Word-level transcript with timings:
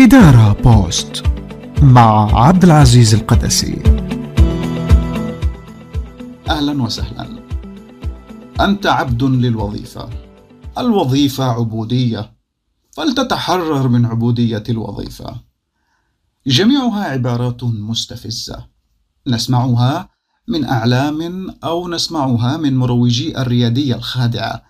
إدارة 0.00 0.52
بوست 0.52 1.22
مع 1.82 2.40
عبد 2.46 2.64
العزيز 2.64 3.14
القدسي. 3.14 3.82
أهلا 6.48 6.82
وسهلا. 6.82 7.26
أنت 8.60 8.86
عبد 8.86 9.22
للوظيفة. 9.22 10.08
الوظيفة 10.78 11.44
عبودية. 11.44 12.32
فلتتحرر 12.90 13.88
من 13.88 14.06
عبودية 14.06 14.62
الوظيفة. 14.68 15.40
جميعها 16.46 17.04
عبارات 17.04 17.64
مستفزة. 17.64 18.66
نسمعها 19.26 20.08
من 20.48 20.64
أعلام 20.64 21.50
أو 21.64 21.88
نسمعها 21.88 22.56
من 22.56 22.76
مروجي 22.76 23.38
الريادية 23.38 23.94
الخادعة. 23.94 24.67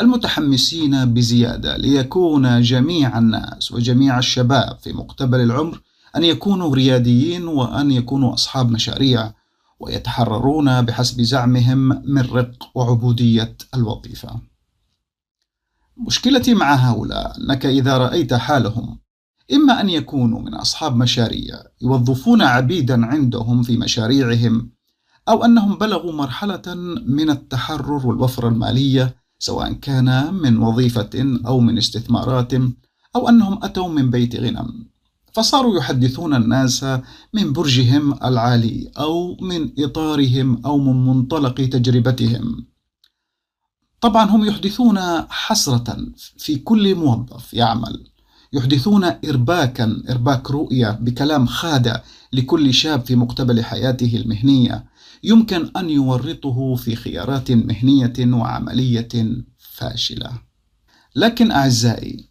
المتحمسين 0.00 1.14
بزيادة 1.14 1.76
ليكون 1.76 2.60
جميع 2.62 3.18
الناس 3.18 3.72
وجميع 3.72 4.18
الشباب 4.18 4.78
في 4.82 4.92
مقتبل 4.92 5.40
العمر 5.40 5.80
أن 6.16 6.24
يكونوا 6.24 6.74
رياديين 6.74 7.46
وأن 7.46 7.90
يكونوا 7.90 8.34
أصحاب 8.34 8.70
مشاريع 8.70 9.32
ويتحررون 9.80 10.82
بحسب 10.82 11.22
زعمهم 11.22 12.02
من 12.04 12.22
رق 12.22 12.70
وعبودية 12.74 13.56
الوظيفة. 13.74 14.40
مشكلتي 16.06 16.54
مع 16.54 16.74
هؤلاء 16.74 17.36
أنك 17.38 17.66
إذا 17.66 17.98
رأيت 17.98 18.34
حالهم 18.34 18.98
إما 19.52 19.80
أن 19.80 19.88
يكونوا 19.88 20.40
من 20.40 20.54
أصحاب 20.54 20.96
مشاريع 20.96 21.54
يوظفون 21.82 22.42
عبيدا 22.42 23.06
عندهم 23.06 23.62
في 23.62 23.76
مشاريعهم 23.76 24.70
أو 25.28 25.44
أنهم 25.44 25.78
بلغوا 25.78 26.12
مرحلة 26.12 26.74
من 27.06 27.30
التحرر 27.30 28.06
والوفرة 28.06 28.48
المالية 28.48 29.19
سواء 29.40 29.72
كان 29.72 30.34
من 30.34 30.58
وظيفة 30.58 31.40
أو 31.46 31.60
من 31.60 31.78
استثمارات 31.78 32.52
أو 33.16 33.28
أنهم 33.28 33.64
أتوا 33.64 33.88
من 33.88 34.10
بيت 34.10 34.36
غنى 34.36 34.90
فصاروا 35.32 35.78
يحدثون 35.78 36.34
الناس 36.34 36.84
من 37.34 37.52
برجهم 37.52 38.24
العالي 38.24 38.90
أو 38.98 39.36
من 39.40 39.70
إطارهم 39.78 40.66
أو 40.66 40.78
من 40.78 41.06
منطلق 41.06 41.54
تجربتهم. 41.54 42.66
طبعا 44.00 44.30
هم 44.30 44.44
يحدثون 44.44 44.98
حسرة 45.28 45.96
في 46.38 46.56
كل 46.56 46.94
موظف 46.94 47.54
يعمل. 47.54 48.06
يحدثون 48.52 49.04
إرباكا 49.04 50.02
إرباك 50.10 50.50
رؤية 50.50 50.90
بكلام 50.90 51.46
خادع 51.46 52.00
لكل 52.32 52.74
شاب 52.74 53.06
في 53.06 53.16
مقتبل 53.16 53.64
حياته 53.64 54.16
المهنية. 54.16 54.89
يمكن 55.22 55.70
أن 55.76 55.90
يورطه 55.90 56.74
في 56.74 56.96
خيارات 56.96 57.52
مهنية 57.52 58.12
وعملية 58.18 59.08
فاشلة. 59.58 60.30
لكن 61.16 61.50
أعزائي، 61.50 62.28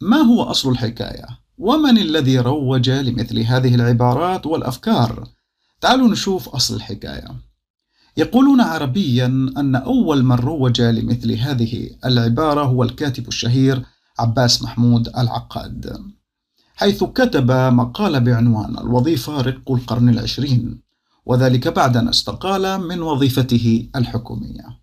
ما 0.00 0.16
هو 0.16 0.42
أصل 0.42 0.70
الحكاية؟ 0.70 1.26
ومن 1.58 1.98
الذي 1.98 2.38
روج 2.38 2.90
لمثل 2.90 3.38
هذه 3.38 3.74
العبارات 3.74 4.46
والأفكار؟ 4.46 5.28
تعالوا 5.80 6.08
نشوف 6.08 6.48
أصل 6.48 6.76
الحكاية. 6.76 7.28
يقولون 8.16 8.60
عربيا 8.60 9.26
أن 9.56 9.76
أول 9.76 10.24
من 10.24 10.36
روج 10.36 10.80
لمثل 10.80 11.32
هذه 11.32 11.90
العبارة 12.04 12.64
هو 12.64 12.82
الكاتب 12.82 13.28
الشهير 13.28 13.82
عباس 14.18 14.62
محمود 14.62 15.08
العقاد 15.08 16.02
حيث 16.74 17.04
كتب 17.04 17.50
مقال 17.50 18.20
بعنوان 18.20 18.78
الوظيفة 18.78 19.40
رق 19.40 19.72
القرن 19.72 20.08
العشرين 20.08 20.81
وذلك 21.26 21.68
بعد 21.68 21.96
أن 21.96 22.08
استقال 22.08 22.80
من 22.80 23.02
وظيفته 23.02 23.88
الحكومية 23.96 24.82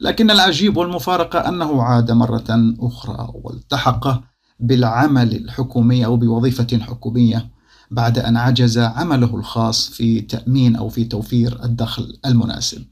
لكن 0.00 0.30
العجيب 0.30 0.76
والمفارقة 0.76 1.48
أنه 1.48 1.82
عاد 1.82 2.10
مرة 2.10 2.74
أخرى 2.80 3.32
والتحق 3.34 4.22
بالعمل 4.60 5.36
الحكومي 5.36 6.04
أو 6.04 6.16
بوظيفة 6.16 6.78
حكومية 6.80 7.50
بعد 7.90 8.18
أن 8.18 8.36
عجز 8.36 8.78
عمله 8.78 9.36
الخاص 9.36 9.88
في 9.88 10.20
تأمين 10.20 10.76
أو 10.76 10.88
في 10.88 11.04
توفير 11.04 11.64
الدخل 11.64 12.18
المناسب. 12.26 12.84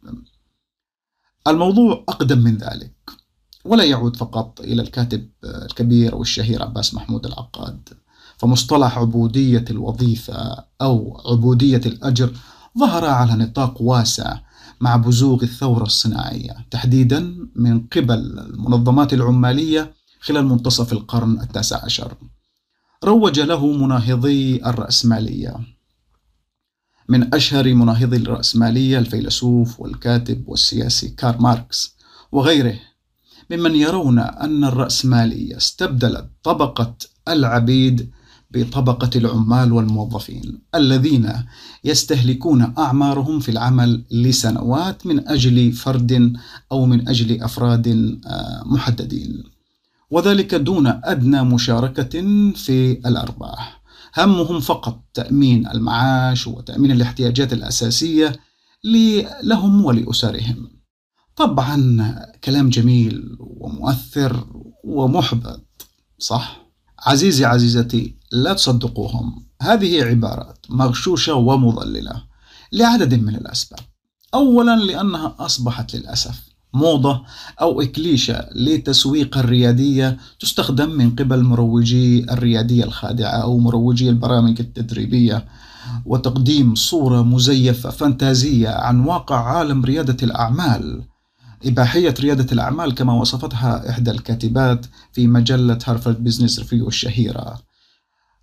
الموضوع 1.47 2.05
أقدم 2.09 2.39
من 2.39 2.57
ذلك 2.57 2.93
ولا 3.65 3.85
يعود 3.85 4.17
فقط 4.17 4.61
إلى 4.61 4.83
الكاتب 4.83 5.31
الكبير 5.45 6.13
أو 6.13 6.23
الشهير 6.23 6.63
عباس 6.63 6.95
محمود 6.95 7.27
العقاد 7.27 7.89
فمصطلح 8.37 8.99
عبودية 8.99 9.65
الوظيفة 9.71 10.65
أو 10.83 11.23
عبودية 11.27 11.81
الأجر 11.87 12.33
ظهر 12.79 13.05
على 13.05 13.33
نطاق 13.33 13.83
واسع 13.83 14.39
مع 14.81 14.97
بزوغ 14.97 15.43
الثورة 15.43 15.83
الصناعية 15.83 16.57
تحديدا 16.71 17.49
من 17.57 17.81
قبل 17.81 18.39
المنظمات 18.39 19.13
العمالية 19.13 19.95
خلال 20.21 20.47
منتصف 20.47 20.93
القرن 20.93 21.41
التاسع 21.41 21.85
عشر. 21.85 22.15
روج 23.05 23.41
له 23.41 23.67
مناهضي 23.73 24.57
الرأسمالية. 24.67 25.57
من 27.09 27.35
أشهر 27.35 27.75
مناهضي 27.75 28.17
الرأسمالية 28.17 28.99
الفيلسوف 28.99 29.81
والكاتب 29.81 30.49
والسياسي 30.49 31.09
كارل 31.09 31.41
ماركس 31.41 31.97
وغيره 32.33 32.79
ممن 33.51 33.75
يرون 33.75 34.19
أن 34.19 34.65
الرأسمالية 34.65 35.57
استبدلت 35.57 36.31
طبقة 36.43 36.97
العبيد 37.29 38.11
بطبقة 38.51 39.11
العمال 39.17 39.73
والموظفين 39.73 40.59
الذين 40.75 41.33
يستهلكون 41.85 42.75
أعمارهم 42.79 43.41
في 43.41 43.49
العمل 43.51 44.05
لسنوات 44.11 45.07
من 45.07 45.29
أجل 45.29 45.73
فرد 45.73 46.33
أو 46.73 46.87
من 46.87 47.09
أجل 47.09 47.43
أفراد 47.43 47.89
آه، 48.27 48.63
محددين. 48.67 49.45
وذلك 50.11 50.55
دون 50.55 50.87
أدنى 50.87 51.43
مشاركة 51.43 52.21
في 52.55 52.93
الأرباح. 53.07 53.83
همهم 54.17 54.61
فقط 54.61 55.05
تأمين 55.15 55.67
المعاش 55.67 56.47
وتأمين 56.47 56.91
الاحتياجات 56.91 57.53
الأساسية 57.53 58.33
لهم 59.43 59.85
ولأسرهم. 59.85 60.71
طبعا 61.37 62.15
كلام 62.45 62.69
جميل 62.69 63.37
ومؤثر 63.41 64.47
ومحبط 64.85 65.87
صح؟ 66.19 66.66
عزيزي 66.99 67.45
عزيزتي 67.45 68.15
لا 68.33 68.53
تصدقوهم. 68.53 69.47
هذه 69.63 70.05
عبارات 70.05 70.67
مغشوشة 70.69 71.35
ومضللة 71.35 72.23
لعدد 72.73 73.15
من 73.15 73.35
الأسباب. 73.35 73.81
أولا 74.35 74.77
لأنها 74.77 75.37
أصبحت 75.39 75.97
للأسف 75.97 76.47
موضة 76.75 77.23
أو 77.61 77.81
إكليشة 77.81 78.49
لتسويق 78.55 79.39
الريادية 79.39 80.19
تستخدم 80.41 80.91
من 80.91 81.17
قبل 81.17 81.43
مروجي 81.43 82.33
الريادية 82.33 82.85
الخادعة 82.85 83.31
أو 83.31 83.59
مروجي 83.59 84.09
البرامج 84.09 84.61
التدريبية 84.61 85.45
وتقديم 86.07 86.75
صورة 86.75 87.23
مزيفة 87.23 87.91
فانتازية 87.91 88.69
عن 88.69 89.01
واقع 89.01 89.37
عالم 89.37 89.85
ريادة 89.85 90.17
الأعمال. 90.23 91.03
إباحية 91.65 92.15
ريادة 92.21 92.53
الأعمال 92.53 92.95
كما 92.95 93.13
وصفتها 93.13 93.91
إحدى 93.91 94.11
الكاتبات 94.11 94.87
في 95.13 95.27
مجلة 95.27 95.79
Harvard 95.87 96.25
Business 96.25 96.59
Review 96.59 96.89
الشهيرة. 96.89 97.59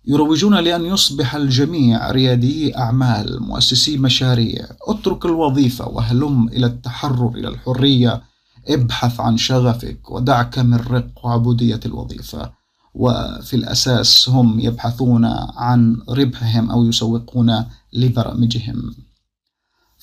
يروجون 0.06 0.54
لأن 0.54 0.84
يصبح 0.84 1.34
الجميع 1.34 2.10
ريادي 2.10 2.78
أعمال 2.78 3.42
مؤسسي 3.42 3.96
مشاريع. 3.96 4.66
اترك 4.88 5.24
الوظيفة 5.24 5.88
وهلم 5.88 6.48
إلى 6.48 6.66
التحرر 6.66 7.28
إلى 7.28 7.48
الحرية. 7.48 8.22
ابحث 8.68 9.20
عن 9.20 9.36
شغفك 9.36 10.10
ودعك 10.10 10.58
من 10.58 10.76
رق 10.76 11.26
وعبودية 11.26 11.80
الوظيفة. 11.86 12.52
وفي 12.94 13.56
الأساس 13.56 14.28
هم 14.28 14.60
يبحثون 14.60 15.24
عن 15.56 15.96
ربحهم 16.08 16.70
أو 16.70 16.84
يسوقون 16.84 17.64
لبرامجهم. 17.92 18.94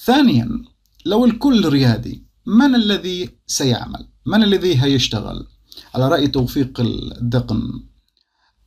ثانيا 0.06 0.50
لو 1.06 1.26
الكل 1.26 1.70
ريادي 1.70 2.31
من 2.46 2.75
الذي 2.75 3.29
سيعمل؟ 3.47 4.07
من 4.25 4.44
الذي 4.44 4.84
هيشتغل؟ 4.84 5.47
على 5.96 6.07
رأي 6.09 6.28
توفيق 6.28 6.79
الدقن 6.79 7.61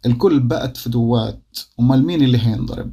الكل 0.07 0.41
بقت 0.41 0.77
فدوات 0.77 1.59
أمال 1.81 2.07
مين 2.07 2.23
اللي 2.23 2.39
هينضرب؟ 2.39 2.93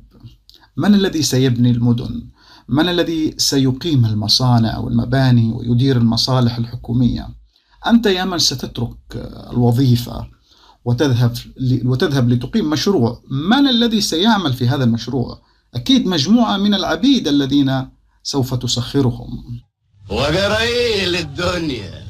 من 0.77 0.95
الذي 0.95 1.21
سيبني 1.21 1.71
المدن؟ 1.71 2.29
من 2.69 2.89
الذي 2.89 3.33
سيقيم 3.37 4.05
المصانع 4.05 4.77
والمباني 4.77 5.51
ويدير 5.51 5.97
المصالح 5.97 6.57
الحكومية؟ 6.57 7.29
أنت 7.87 8.05
يا 8.05 8.25
من 8.25 8.39
ستترك 8.39 8.97
الوظيفة 9.51 10.27
وتذهب 10.85 11.33
وتذهب 11.85 12.29
لتقيم 12.29 12.69
مشروع. 12.69 13.21
من 13.31 13.67
الذي 13.67 14.01
سيعمل 14.01 14.53
في 14.53 14.67
هذا 14.67 14.83
المشروع؟ 14.83 15.41
أكيد 15.73 16.07
مجموعة 16.07 16.57
من 16.57 16.73
العبيد 16.73 17.27
الذين 17.27 17.87
سوف 18.23 18.53
تسخرهم. 18.53 19.61
وقرايل 20.11 21.15
الدنيا. 21.15 22.03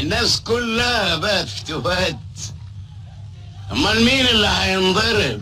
الناس 0.00 0.40
كلها 0.40 1.16
بقت 1.16 1.48
فتوات 1.48 2.16
أمال 3.72 4.04
مين 4.04 4.26
اللي 4.26 4.46
هينضرب؟ 4.46 5.40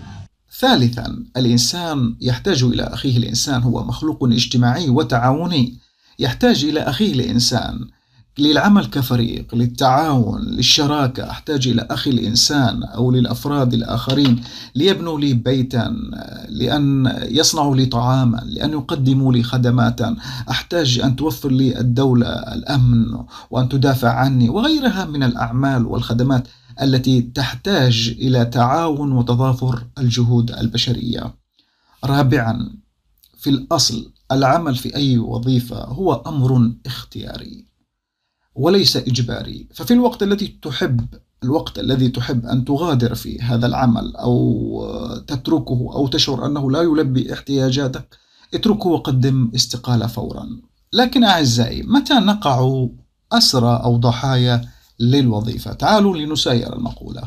ثالثا 0.59 1.25
الإنسان 1.37 2.17
يحتاج 2.21 2.63
إلى 2.63 2.83
أخيه 2.83 3.17
الإنسان 3.17 3.63
هو 3.63 3.85
مخلوق 3.85 4.25
اجتماعي 4.25 4.89
وتعاوني. 4.89 5.79
يحتاج 6.19 6.65
إلى 6.65 6.81
أخيه 6.81 7.13
الإنسان. 7.13 7.89
للعمل 8.39 8.87
كفريق 8.87 9.55
للتعاون 9.55 10.43
للشراكة 10.43 11.31
أحتاج 11.31 11.69
إلى 11.69 11.87
أخي 11.91 12.11
الإنسان 12.11 12.83
أو 12.83 13.11
للأفراد 13.11 13.75
الآخرين 13.75 14.43
ليبنوا 14.75 15.21
لي 15.21 15.35
بيتا 15.35 15.97
لأن 16.49 17.15
يصنعوا 17.23 17.77
لي 17.77 17.87
طعاما 17.87 18.43
لأن 18.47 18.73
يقدموا 18.73 19.33
لي 19.33 19.43
خدماتا. 19.43 20.17
أحتاج 20.51 20.99
أن 20.99 21.17
توفر 21.17 21.51
لي 21.51 21.81
الدولة 21.81 22.29
الأمن 22.29 23.07
وأن 23.51 23.69
تدافع 23.69 24.11
عني 24.11 24.49
وغيرها 24.49 25.05
من 25.05 25.23
الأعمال 25.23 25.87
والخدمات 25.87 26.49
التي 26.83 27.21
تحتاج 27.23 28.17
إلى 28.19 28.45
تعاون 28.45 29.13
وتضافر 29.13 29.85
الجهود 29.99 30.51
البشرية. 30.51 31.35
رابعا 32.05 32.71
في 33.39 33.51
الأصل 33.51 34.13
العمل 34.33 34.75
في 34.75 34.97
أي 34.97 35.19
وظيفة 35.19 35.85
هو 35.85 36.13
أمر 36.27 36.73
اختياري. 36.87 37.72
وليس 38.55 38.97
إجباري. 38.97 39.67
ففي 39.75 39.95
الوقت 39.95 40.23
الذي 40.23 40.59
تحب 40.63 41.07
الوقت 41.45 41.79
الذي 41.79 42.09
تحب 42.09 42.47
أن 42.47 42.65
تغادر 42.65 43.15
فيه 43.15 43.55
هذا 43.55 43.67
العمل 43.67 44.17
أو 44.17 45.23
تتركه 45.27 45.91
أو 45.95 46.07
تشعر 46.07 46.47
أنه 46.47 46.71
لا 46.71 46.83
يلبي 46.83 47.33
احتياجاتك 47.33 48.17
اتركه 48.55 48.89
وقدم 48.89 49.51
استقالة 49.55 50.07
فورا. 50.07 50.49
لكن 50.93 51.25
أعزائي 51.25 51.83
متى 51.83 52.15
نقع 52.15 52.87
أسرى 53.33 53.81
أو 53.85 53.97
ضحايا 53.97 54.69
للوظيفة؟ 55.01 55.73
تعالوا 55.73 56.17
لنسير 56.17 56.77
المقولة. 56.77 57.23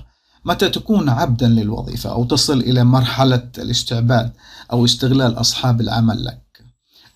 متى 0.45 0.69
تكون 0.69 1.09
عبدا 1.09 1.47
للوظيفة 1.47 2.11
أو 2.11 2.25
تصل 2.25 2.59
إلى 2.59 2.83
مرحلة 2.83 3.49
الاستعباد 3.57 4.31
أو 4.71 4.85
استغلال 4.85 5.39
أصحاب 5.39 5.81
العمل 5.81 6.25
لك؟ 6.25 6.44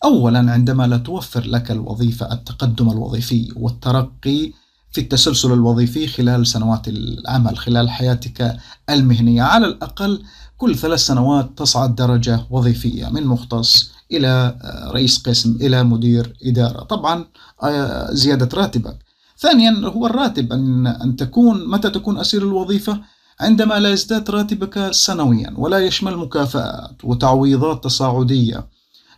أولا 0.03 0.51
عندما 0.51 0.87
لا 0.87 0.97
توفر 0.97 1.47
لك 1.47 1.71
الوظيفة 1.71 2.33
التقدم 2.33 2.89
الوظيفي 2.91 3.53
والترقي 3.55 4.51
في 4.91 5.01
التسلسل 5.01 5.53
الوظيفي 5.53 6.07
خلال 6.07 6.47
سنوات 6.47 6.87
العمل 6.87 7.57
خلال 7.57 7.89
حياتك 7.89 8.57
المهنية. 8.89 9.41
على 9.41 9.65
الأقل 9.65 10.23
كل 10.57 10.75
ثلاث 10.75 10.99
سنوات 10.99 11.49
تصعد 11.57 11.95
درجة 11.95 12.45
وظيفية 12.49 13.09
من 13.09 13.27
مختص 13.27 13.91
إلى 14.11 14.27
آه، 14.61 14.91
رئيس 14.91 15.23
قسم 15.27 15.57
إلى 15.61 15.83
مدير 15.83 16.37
إدارة. 16.43 16.83
طبعا 16.83 17.25
آه، 17.63 18.13
زيادة 18.13 18.49
راتبك. 18.53 18.97
ثانيا 19.37 19.71
هو 19.85 20.05
الراتب 20.05 20.53
أن, 20.53 20.87
أن 20.87 21.15
تكون 21.15 21.69
متى 21.69 21.89
تكون 21.89 22.17
أسير 22.17 22.41
الوظيفة؟ 22.41 23.01
عندما 23.39 23.79
لا 23.79 23.89
يزداد 23.89 24.29
راتبك 24.29 24.91
سنويا 24.91 25.53
ولا 25.57 25.79
يشمل 25.79 26.17
مكافآت 26.17 26.95
وتعويضات 27.03 27.83
تصاعدية. 27.83 28.67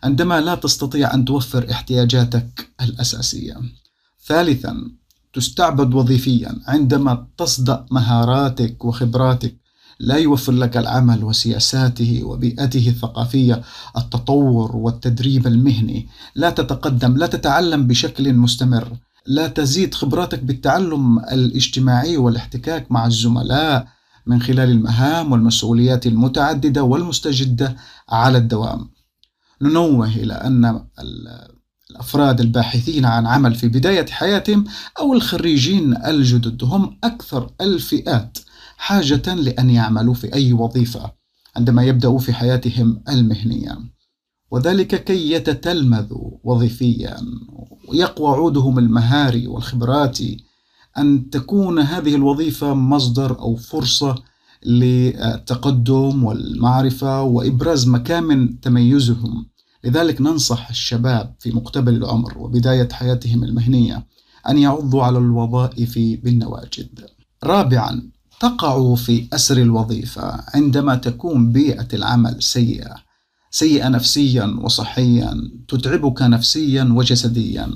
عندما 0.04 0.40
لا 0.40 0.54
تستطيع 0.54 1.14
أن 1.14 1.24
توفر 1.24 1.70
احتياجاتك 1.70 2.68
الأساسية. 2.80 3.54
ثالثا 4.26 4.76
تستعبد 5.32 5.94
وظيفيا. 5.94 6.60
عندما 6.66 7.26
تصدأ 7.38 7.86
مهاراتك 7.90 8.84
وخبراتك 8.84 9.56
لا 10.00 10.16
يوفر 10.16 10.52
لك 10.52 10.76
العمل 10.76 11.24
وسياساته 11.24 12.20
وبيئته 12.24 12.88
الثقافية 12.88 13.62
التطور 13.96 14.76
والتدريب 14.76 15.46
المهني. 15.46 16.08
لا 16.34 16.50
تتقدم 16.50 17.16
لا 17.16 17.26
تتعلم 17.26 17.86
بشكل 17.86 18.34
مستمر. 18.34 18.96
لا 19.26 19.48
تزيد 19.48 19.94
خبراتك 19.94 20.42
بالتعلم 20.42 21.18
الاجتماعي 21.18 22.16
والاحتكاك 22.16 22.92
مع 22.92 23.06
الزملاء 23.06 23.86
من 24.26 24.42
خلال 24.42 24.70
المهام 24.70 25.32
والمسؤوليات 25.32 26.06
المتعددة 26.06 26.82
والمستجدة 26.82 27.76
على 28.08 28.38
الدوام. 28.38 28.88
ننوه 29.62 30.08
إلى 30.16 30.32
أن 30.32 30.84
الأفراد 31.90 32.40
الباحثين 32.40 33.04
عن 33.04 33.26
عمل 33.26 33.54
في 33.54 33.68
بداية 33.68 34.06
حياتهم 34.06 34.64
أو 34.98 35.14
الخريجين 35.14 35.96
الجدد 36.06 36.64
هم 36.64 36.98
أكثر 37.04 37.50
الفئات 37.60 38.38
حاجة 38.76 39.34
لأن 39.34 39.70
يعملوا 39.70 40.14
في 40.14 40.34
أي 40.34 40.52
وظيفة 40.52 41.12
عندما 41.56 41.82
يبدأوا 41.84 42.18
في 42.18 42.32
حياتهم 42.32 43.02
المهنية. 43.08 43.78
وذلك 44.50 45.04
كي 45.04 45.32
يتتلمذوا 45.32 46.30
وظيفيا. 46.44 47.16
ويقوى 47.88 48.28
عودهم 48.36 48.78
المهاري 48.78 49.46
والخبراتي 49.46 50.44
أن 50.98 51.30
تكون 51.30 51.78
هذه 51.78 52.14
الوظيفة 52.14 52.74
مصدر 52.74 53.38
أو 53.38 53.56
فرصة 53.56 54.14
للتقدم 54.66 56.24
والمعرفة 56.24 57.22
وإبراز 57.22 57.88
مكامن 57.88 58.60
تميزهم. 58.60 59.46
لذلك 59.84 60.20
ننصح 60.20 60.68
الشباب 60.68 61.34
في 61.38 61.50
مقتبل 61.50 61.94
العمر 61.94 62.38
وبداية 62.38 62.88
حياتهم 62.92 63.44
المهنية 63.44 64.06
أن 64.48 64.58
يعضوا 64.58 65.02
على 65.02 65.18
الوظائف 65.18 65.98
بالنواجد. 65.98 67.06
رابعا 67.44 68.10
تقع 68.40 68.94
في 68.94 69.28
أسر 69.32 69.56
الوظيفة 69.56 70.44
عندما 70.54 70.94
تكون 70.94 71.52
بيئة 71.52 71.88
العمل 71.92 72.42
سيئة 72.42 72.94
سيئة 73.50 73.88
نفسيا 73.88 74.58
وصحيا 74.62 75.50
تتعبك 75.68 76.22
نفسيا 76.22 76.84
وجسديا. 76.84 77.70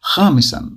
خامسا 0.00 0.70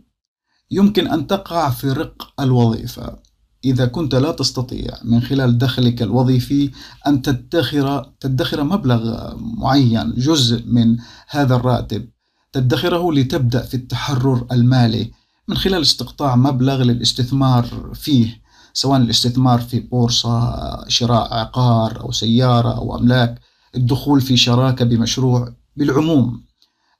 يمكن 0.71 1.07
أن 1.07 1.27
تقع 1.27 1.69
في 1.69 1.92
رق 1.92 2.33
الوظيفة 2.39 3.19
إذا 3.65 3.85
كنت 3.85 4.15
لا 4.15 4.31
تستطيع 4.31 4.94
من 5.03 5.21
خلال 5.21 5.57
دخلك 5.57 6.01
الوظيفي 6.01 6.71
أن 7.07 7.21
تدخر 7.21 8.12
تدخر 8.19 8.63
مبلغ 8.63 9.33
معين 9.38 10.13
جزء 10.17 10.63
من 10.67 10.97
هذا 11.29 11.56
الراتب. 11.56 12.09
تدخره 12.53 13.13
لتبدأ 13.13 13.62
في 13.62 13.73
التحرر 13.73 14.47
المالي 14.51 15.12
من 15.47 15.57
خلال 15.57 15.81
استقطاع 15.81 16.35
مبلغ 16.35 16.83
للاستثمار 16.83 17.91
فيه 17.94 18.41
سواء 18.73 18.97
الاستثمار 18.97 19.59
في 19.59 19.79
بورصة 19.79 20.56
شراء 20.88 21.33
عقار 21.33 22.01
أو 22.01 22.11
سيارة 22.11 22.77
أو 22.77 22.97
أملاك. 22.97 23.39
الدخول 23.75 24.21
في 24.21 24.38
شراكة 24.38 24.85
بمشروع 24.85 25.53
بالعموم. 25.75 26.44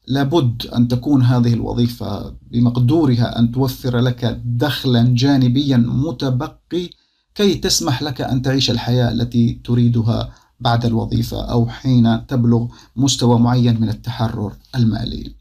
لابد 0.08 0.68
أن 0.68 0.88
تكون 0.88 1.24
هذه 1.24 1.54
الوظيفة 1.54 2.36
بمقدورها 2.52 3.40
أن 3.40 3.52
توفر 3.52 4.00
لك 4.00 4.42
دخلا 4.46 5.16
جانبيا 5.16 5.78
متبقي 5.78 6.90
كي 7.36 7.56
تسمح 7.56 8.04
لك 8.04 8.22
أن 8.22 8.42
تعيش 8.42 8.72
الحياة 8.72 9.12
التي 9.12 9.62
تريدها 9.64 10.34
بعد 10.60 10.86
الوظيفة 10.86 11.52
أو 11.52 11.68
حين 11.68 12.28
تبلغ 12.28 12.68
مستوى 12.96 13.40
معين 13.40 13.82
من 13.82 13.90
التحرر 13.90 14.54
المالي. 14.76 15.36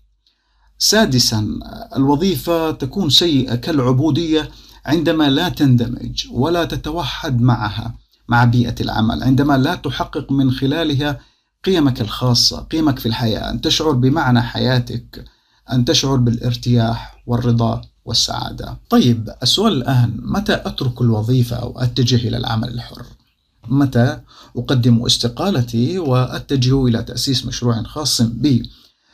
سادسا 0.79 1.59
الوظيفة 1.97 2.71
تكون 2.71 3.11
سيئة 3.11 3.55
كالعبودية 3.55 4.51
عندما 4.87 5.31
لا 5.31 5.49
تندمج 5.49 6.27
ولا 6.31 6.65
تتوحد 6.65 7.41
معها 7.41 7.94
مع 8.29 8.44
بيئة 8.44 8.75
العمل، 8.81 9.23
عندما 9.23 9.59
لا 9.59 9.75
تحقق 9.75 10.33
من 10.33 10.51
خلالها 10.51 11.21
قيمك 11.65 12.01
الخاصة 12.01 12.61
قيمك 12.61 12.99
في 12.99 13.06
الحياة 13.06 13.51
أن 13.51 13.61
تشعر 13.61 13.93
بمعنى 13.93 14.43
حياتك 14.43 15.25
أن 15.73 15.85
تشعر 15.85 16.17
بالارتياح 16.17 17.23
والرضا 17.27 17.81
والسعادة. 18.05 18.77
طيب 18.91 19.31
السؤال 19.43 19.73
الآن 19.73 20.21
متى 20.23 20.55
أترك 20.55 21.01
الوظيفة 21.01 21.56
أو 21.56 21.79
أتجه 21.79 22.29
إلى 22.29 22.37
العمل 22.37 22.69
الحر؟ 22.69 23.03
متى 23.69 24.21
أقدم 24.56 25.05
استقالتي 25.06 25.99
وأتجه 25.99 26.87
إلى 26.87 27.03
تأسيس 27.03 27.47
مشروع 27.47 27.83
خاص 27.83 28.23
بي؟ 28.23 28.71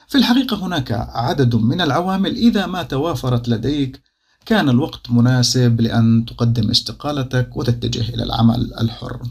في 0.08 0.18
الحقيقة 0.18 0.66
هناك 0.66 0.92
عدد 0.92 1.54
من 1.54 1.80
العوامل. 1.80 2.36
إذا 2.36 2.66
ما 2.66 2.82
توافرت 2.82 3.48
لديك 3.48 4.00
كان 4.46 4.68
الوقت 4.68 5.10
مناسب 5.10 5.80
لأن 5.80 6.24
تقدم 6.24 6.70
استقالتك 6.70 7.56
وتتجه 7.56 8.14
إلى 8.14 8.22
العمل 8.22 8.74
الحر. 8.80 9.22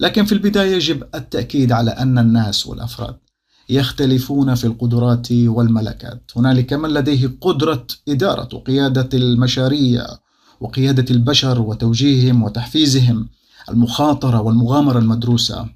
لكن 0.00 0.24
في 0.24 0.32
البداية 0.32 0.74
يجب 0.74 1.02
التأكيد 1.14 1.72
على 1.72 1.90
أن 1.90 2.18
الناس 2.18 2.66
والأفراد 2.66 3.16
يختلفون 3.68 4.54
في 4.54 4.64
القدرات 4.64 5.32
والملكات. 5.32 6.30
هنالك 6.36 6.72
من 6.72 6.88
لديه 6.90 7.36
قدرة 7.40 7.86
إدارة 8.08 8.48
وقيادة 8.56 9.08
المشاريع 9.14 10.06
وقيادة 10.60 11.04
البشر 11.10 11.60
وتوجيههم 11.60 12.42
وتحفيزهم 12.42 13.28
المخاطرة 13.68 14.40
والمغامرة 14.40 14.98
المدروسة. 14.98 15.68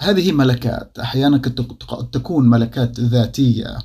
هذه 0.00 0.32
ملكات 0.32 0.98
أحيانا 0.98 1.36
قد 1.36 1.66
تكون 2.12 2.48
ملكات 2.48 3.00
ذاتية 3.00 3.78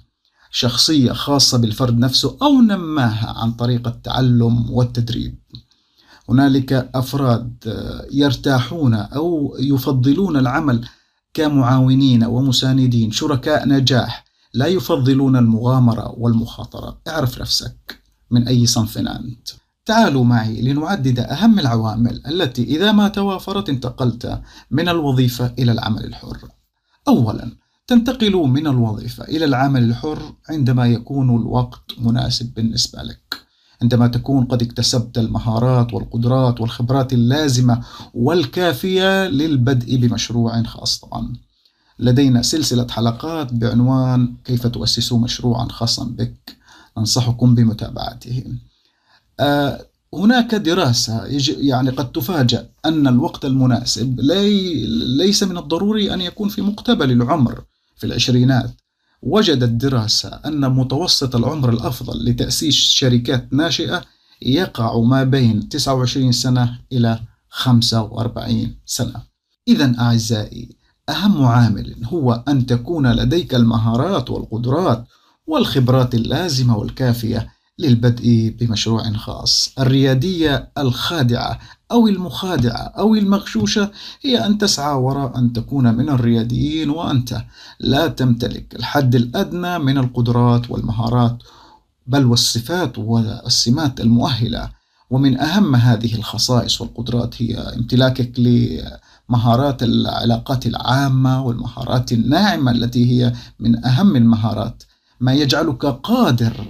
شخصية 0.52 1.12
خاصة 1.12 1.58
بالفرد 1.58 1.98
نفسه 2.00 2.38
أو 2.42 2.62
نماها 2.62 3.34
عن 3.38 3.52
طريق 3.52 3.88
التعلم 3.88 4.72
والتدريب. 4.72 5.40
هنالك 6.30 6.74
أفراد 6.74 7.54
يرتاحون 8.12 8.94
أو 8.94 9.56
يفضلون 9.60 10.38
العمل 10.38 10.88
كمعاونين 11.34 12.24
ومساندين 12.24 13.12
شركاء 13.12 13.68
نجاح 13.68 14.26
لا 14.54 14.66
يفضلون 14.66 15.36
المغامرة 15.36 16.14
والمخاطرة. 16.18 17.02
اعرف 17.08 17.42
نفسك 17.42 18.00
من 18.32 18.48
أي 18.48 18.66
صنف 18.66 18.98
أنت. 18.98 19.50
تعالوا 19.86 20.24
معي 20.24 20.62
لنعدد 20.62 21.20
أهم 21.20 21.60
العوامل 21.60 22.22
التي 22.28 22.64
إذا 22.64 22.92
ما 22.92 23.08
توافرت 23.08 23.70
انتقلت 23.70 24.42
من 24.72 24.90
الوظيفة 24.90 25.54
إلى 25.60 25.72
العمل 25.72 26.06
الحر. 26.06 26.38
أولا 27.08 27.52
تنتقل 27.88 28.36
من 28.36 28.68
الوظيفة 28.68 29.24
إلى 29.24 29.46
العمل 29.46 29.84
الحر 29.84 30.34
عندما 30.50 30.88
يكون 30.88 31.42
الوقت 31.42 31.92
مناسب 31.98 32.54
بالنسبة 32.54 33.04
لك. 33.04 33.47
عندما 33.82 34.08
تكون 34.08 34.46
قد 34.46 34.62
اكتسبت 34.62 35.18
المهارات 35.18 35.94
والقدرات 35.94 36.62
والخبرات 36.62 37.14
اللازمة 37.14 37.84
والكافية 38.14 39.28
للبدء 39.28 39.98
بمشروع 39.98 40.64
خاص. 40.64 41.00
طبعا 41.00 41.34
لدينا 42.00 42.42
سلسلة 42.42 42.88
حلقات 42.90 43.54
بعنوان 43.54 44.34
كيف 44.46 44.68
تؤسسوا 44.68 45.20
مشروعا 45.20 45.66
خاصا 45.66 46.04
بك؟ 46.04 46.58
أنصحكم 46.98 47.56
بمتابعته. 47.56 48.44
آه 49.40 49.86
هناك 50.14 50.56
دراسة 50.56 51.26
يعني 51.48 51.90
قد 51.90 52.12
تفاجأ 52.12 52.70
أن 52.86 53.08
الوقت 53.08 53.46
المناسب 53.46 54.20
لي 54.20 54.86
ليس 55.18 55.44
من 55.44 55.58
الضروري 55.58 56.14
أن 56.14 56.22
يكون 56.22 56.50
في 56.50 56.62
مقتبل 56.62 57.12
العمر 57.12 57.64
في 57.96 58.04
العشرينات. 58.08 58.72
وجدت 59.28 59.70
دراسة 59.70 60.30
أن 60.46 60.72
متوسط 60.72 61.36
العمر 61.36 61.70
الأفضل 61.70 62.26
لتأسيس 62.26 62.76
شركات 62.76 63.54
ناشئة 63.54 64.04
يقع 64.42 65.00
ما 65.00 65.24
بين 65.24 65.70
29 65.70 66.32
سنة 66.32 66.80
إلى 66.92 67.20
45 67.50 68.76
سنة. 68.86 69.22
إذا 69.68 69.96
أعزائي 70.00 70.76
أهم 71.10 71.46
عامل 71.46 71.96
هو 72.04 72.44
أن 72.48 72.66
تكون 72.66 73.12
لديك 73.12 73.56
المهارات 73.56 74.30
والقدرات 74.30 75.06
والخبرات 75.48 76.16
اللازمة 76.16 76.78
والكافية 76.78 77.48
للبدء 77.80 78.56
بمشروع 78.60 79.14
خاص. 79.14 79.74
الريادية 79.80 80.70
الخادعة 80.78 81.60
أو 81.92 82.08
المخادعة 82.08 82.94
أو 82.98 83.16
المغشوشة 83.16 83.92
هي 84.22 84.46
أن 84.46 84.58
تسعى 84.58 84.96
وراء 84.96 85.38
أن 85.38 85.54
تكون 85.54 85.96
من 85.96 86.10
الرياديين 86.10 86.90
وأنت 86.90 87.42
لا 87.80 88.08
تمتلك 88.08 88.76
الحد 88.76 89.16
الأدنى 89.16 89.80
من 89.80 89.98
القدرات 89.98 90.72
والمهارات 90.72 91.38
بل 92.08 92.26
والصفات 92.26 92.98
والسمات 92.98 94.02
المؤهلة 94.02 94.70
ومن 95.10 95.40
أهم 95.40 95.76
هذه 95.76 96.16
الخصائص 96.16 96.82
والقدرات 96.82 97.42
هي 97.42 97.58
امتلاكك 97.58 98.40
لمهارات 98.40 99.84
العلاقات 99.84 100.66
العامة 100.66 101.46
والمهارات 101.46 102.12
الناعمة 102.12 102.72
التي 102.72 103.12
هي 103.12 103.34
من 103.60 103.86
أهم 103.86 104.16
المهارات 104.16 104.84
ما 105.20 105.34
يجعلك 105.34 105.86
قادر 105.86 106.66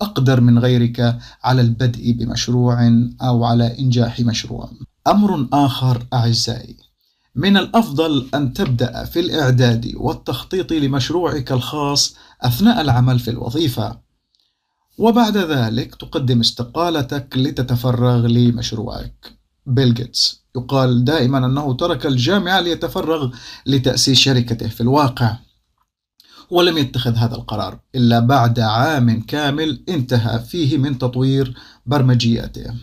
أقدر 0.00 0.40
من 0.40 0.58
غيرك 0.58 1.18
على 1.44 1.60
البدء 1.60 2.12
بمشروع 2.12 2.88
أو 3.22 3.44
على 3.44 3.78
إنجاح 3.78 4.20
مشروع. 4.20 4.70
أمر 5.06 5.48
آخر 5.52 6.06
أعزائي 6.12 6.76
من 7.34 7.56
الأفضل 7.56 8.28
أن 8.34 8.52
تبدأ 8.52 9.04
في 9.04 9.20
الإعداد 9.20 9.92
والتخطيط 9.96 10.72
لمشروعك 10.72 11.52
الخاص 11.52 12.16
أثناء 12.42 12.80
العمل 12.80 13.18
في 13.18 13.30
الوظيفة 13.30 14.00
وبعد 14.98 15.36
ذلك 15.36 15.94
تقدم 15.94 16.40
استقالتك 16.40 17.36
لتتفرغ 17.36 18.26
لمشروعك 18.26 19.32
بيل 19.66 19.94
جيتس 19.94 20.44
يقال 20.56 21.04
دائما 21.04 21.46
أنه 21.46 21.74
ترك 21.74 22.06
الجامعة 22.06 22.60
ليتفرغ 22.60 23.30
لتأسيس 23.66 24.18
شركته 24.18 24.68
في 24.68 24.80
الواقع 24.80 25.36
ولم 26.50 26.78
يتخذ 26.78 27.14
هذا 27.14 27.34
القرار 27.34 27.80
إلا 27.94 28.20
بعد 28.20 28.60
عام 28.60 29.20
كامل 29.20 29.84
انتهى 29.88 30.38
فيه 30.38 30.78
من 30.78 30.98
تطوير 30.98 31.54
برمجياته. 31.86 32.74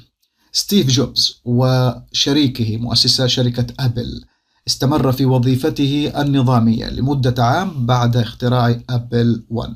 ستيف 0.51 0.87
جوبز 0.87 1.41
وشريكه 1.45 2.77
مؤسسا 2.77 3.27
شركة 3.27 3.67
Apple 3.79 4.25
استمر 4.67 5.11
في 5.11 5.25
وظيفته 5.25 6.11
النظامية 6.17 6.89
لمدة 6.89 7.43
عام 7.43 7.85
بعد 7.85 8.17
اختراع 8.17 8.79
Apple 8.89 9.43
1 9.49 9.73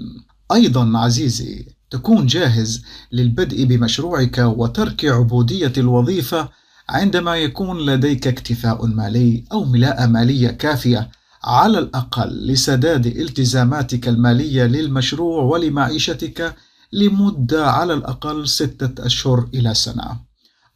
أيضا 0.51 0.97
عزيزي 0.97 1.65
تكون 1.89 2.25
جاهز 2.25 2.83
للبدء 3.11 3.65
بمشروعك 3.65 4.37
وترك 4.37 5.05
عبودية 5.05 5.73
الوظيفة 5.77 6.49
عندما 6.89 7.35
يكون 7.35 7.85
لديك 7.85 8.27
اكتفاء 8.27 8.85
مالي 8.85 9.43
أو 9.51 9.65
ملاءة 9.65 10.05
مالية 10.05 10.47
كافية. 10.47 11.11
على 11.43 11.79
الأقل 11.79 12.47
لسداد 12.47 13.05
التزاماتك 13.05 14.07
المالية 14.07 14.63
للمشروع 14.63 15.43
ولمعيشتك 15.43 16.55
لمدة 16.93 17.71
على 17.71 17.93
الأقل 17.93 18.47
ستة 18.47 19.05
أشهر 19.05 19.49
إلى 19.53 19.73
سنة. 19.73 20.19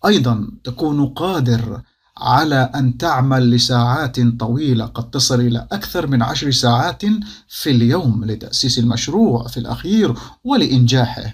أيضا 0.05 0.51
تكون 0.63 1.05
قادر 1.07 1.81
على 2.17 2.72
أن 2.75 2.98
تعمل 2.98 3.51
لساعات 3.51 4.19
طويلة 4.39 4.86
قد 4.86 5.10
تصل 5.10 5.39
إلى 5.39 5.67
أكثر 5.72 6.07
من 6.07 6.22
عشر 6.22 6.51
ساعات 6.51 7.01
في 7.48 7.69
اليوم 7.69 8.25
لتأسيس 8.25 8.79
المشروع 8.79 9.48
في 9.48 9.57
الأخير 9.57 10.15
ولإنجاحه. 10.43 11.34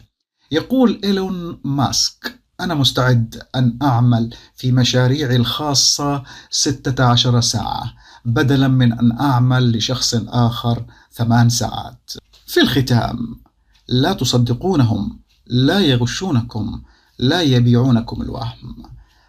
يقول 0.52 1.02
إيلون 1.04 1.60
ماسك: 1.64 2.40
أنا 2.60 2.76
مستعد 2.76 3.42
أن 3.56 3.78
أعمل 3.82 4.34
في 4.56 4.72
مشاريعي 4.72 5.36
الخاصة 5.36 6.24
16 6.50 7.42
ساعة 7.42 7.94
بدلا 8.25 8.68
من 8.68 8.94
أن 8.94 9.20
أعمل 9.20 9.78
لشخص 9.78 10.16
آخر 10.28 10.86
ثمان 11.13 11.50
ساعات. 11.50 12.12
في 12.46 12.62
الختام 12.62 13.42
لا 13.88 14.13
تصدقونهم، 14.13 15.20
لا 15.48 15.80
يغشونكم، 15.80 16.82
لا 17.20 17.42
يبيعونكم 17.42 18.22
الوهم. 18.22 18.84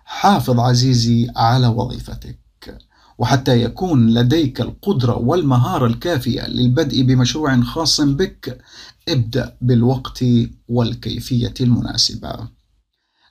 حافظ 0.05 0.61
عزيزي 0.61 1.31
على 1.37 1.67
وظيفتك. 1.67 2.39
وحتى 3.19 3.63
يكون 3.63 4.15
لديك 4.15 4.61
القدرة 4.61 5.19
والمهارة 5.19 5.87
الكافية 5.87 6.47
للبدء 6.49 7.03
بمشروع 7.03 7.61
خاص 7.61 8.01
بك، 8.01 8.59
ابدأ 9.09 9.57
بالوقت 9.61 10.25
والكيفية 10.69 11.55
المناسبة. 11.61 12.49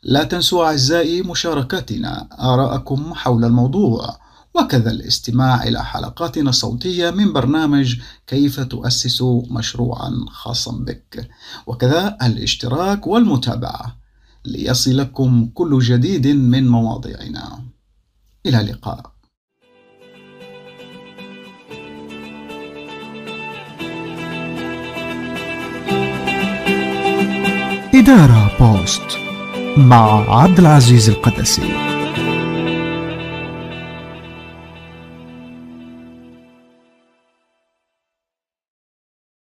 لا 0.03 0.23
تنسوا 0.23 0.65
أعزائي 0.65 1.21
مشاركتنا 1.21 2.27
آراءكم 2.39 3.13
حول 3.13 3.45
الموضوع 3.45 4.20
وكذا 4.53 4.91
الاستماع 4.91 5.63
إلى 5.63 5.85
حلقاتنا 5.85 6.49
الصوتية 6.49 7.09
من 7.09 7.33
برنامج 7.33 7.95
كيف 8.27 8.59
تؤسس 8.59 9.23
مشروعا 9.49 10.25
خاصا 10.27 10.71
بك. 10.71 11.29
وكذا 11.67 12.17
الاشتراك 12.21 13.07
والمتابعة 13.07 13.97
ليصلكم 14.45 15.49
كل 15.53 15.79
جديد 15.79 16.27
من 16.27 16.67
مواضيعنا. 16.67 17.59
إلى 18.45 18.61
اللقاء. 18.61 19.11
إدارة 27.95 28.51
بوست 28.59 29.17
مع 29.77 30.35
عبد 30.41 30.59
العزيز 30.59 31.09
القدسي. 31.09 31.90